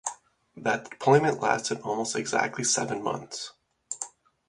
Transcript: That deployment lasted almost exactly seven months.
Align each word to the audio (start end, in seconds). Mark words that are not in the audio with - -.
That 0.57 0.89
deployment 0.89 1.41
lasted 1.41 1.81
almost 1.81 2.15
exactly 2.15 2.63
seven 2.63 3.03
months. 3.03 3.53